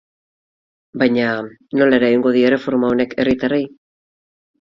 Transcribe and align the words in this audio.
Baina, 1.01 1.27
nola 1.79 1.99
eragingo 2.01 2.31
die 2.37 2.41
erreforma 2.47 2.89
honek 2.95 3.13
herritarrei? 3.25 3.61